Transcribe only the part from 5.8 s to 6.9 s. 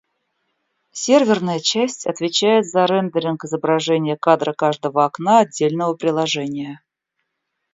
приложения